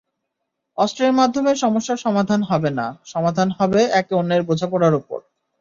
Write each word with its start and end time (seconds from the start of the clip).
অস্ত্রের 0.77 1.13
মাধ্যমে 1.13 1.51
সমস্যার 1.55 1.97
সমাধান 1.97 2.41
হবে 2.43 2.69
না, 2.69 2.85
সমাধান 3.05 3.47
হবে 3.51 3.81
একে 3.91 4.13
অন্যের 4.15 4.41
বোঝাপড়ার 4.43 4.93
ওপর। 4.93 5.19